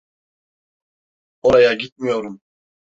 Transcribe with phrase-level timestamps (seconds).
[1.43, 2.41] Oraya gitmiyorum.